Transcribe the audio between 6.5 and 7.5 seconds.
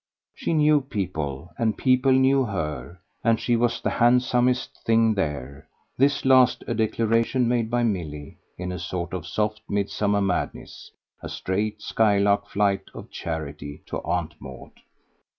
a declaration